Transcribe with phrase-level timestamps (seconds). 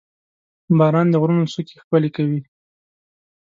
[0.77, 2.41] •باران د غرونو څوکې ښکلې کوي.